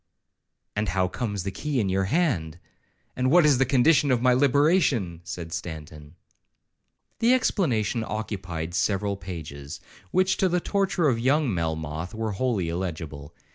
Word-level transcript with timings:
'—'And 0.75 0.89
how 0.89 1.07
comes 1.07 1.43
the 1.43 1.51
key 1.51 1.79
in 1.79 1.87
your 1.87 2.05
hand? 2.05 2.57
and 3.15 3.29
what 3.29 3.45
is 3.45 3.59
the 3.59 3.67
condition 3.67 4.09
of 4.09 4.19
my 4.19 4.33
liberation?' 4.33 5.21
said 5.23 5.53
Stanton. 5.53 6.15
The 7.19 7.35
explanation 7.35 8.03
occupied 8.03 8.73
several 8.73 9.15
pages, 9.15 9.79
which, 10.09 10.37
to 10.37 10.49
the 10.49 10.59
torture 10.59 11.07
of 11.07 11.19
young 11.19 11.53
Melmoth, 11.53 12.15
were 12.15 12.31
wholly 12.31 12.67
illegible. 12.67 13.35